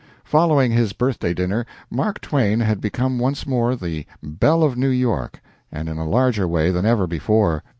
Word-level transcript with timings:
Following 0.23 0.71
his 0.71 0.93
birthday 0.93 1.31
dinner, 1.31 1.63
Mark 1.91 2.21
Twain 2.21 2.59
had 2.59 2.81
become 2.81 3.19
once 3.19 3.45
more 3.45 3.75
the 3.75 4.07
"Belle 4.23 4.63
of 4.63 4.75
New 4.75 4.89
York," 4.89 5.39
and 5.71 5.87
in 5.87 5.99
a 5.99 6.09
larger 6.09 6.47
way 6.47 6.71
than 6.71 6.87
ever 6.87 7.05
before. 7.05 7.61